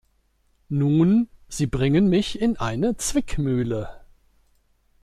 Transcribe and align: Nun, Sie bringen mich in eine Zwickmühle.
Nun, 0.69 1.29
Sie 1.47 1.67
bringen 1.67 2.09
mich 2.09 2.41
in 2.41 2.57
eine 2.57 2.97
Zwickmühle. 2.97 3.87